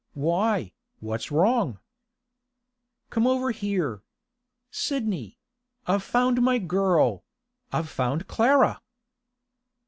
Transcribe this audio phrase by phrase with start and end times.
[0.15, 1.77] 'Why, what's wrong?'
[3.11, 4.01] 'Come over here.
[4.71, 8.81] Sidney—I've found my girl—I've found Clara!